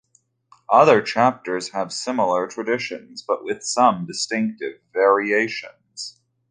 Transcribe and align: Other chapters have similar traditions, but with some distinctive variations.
Other 0.71 0.99
chapters 1.03 1.73
have 1.73 1.93
similar 1.93 2.47
traditions, 2.47 3.21
but 3.21 3.43
with 3.43 3.61
some 3.61 4.07
distinctive 4.07 4.81
variations. 4.91 6.19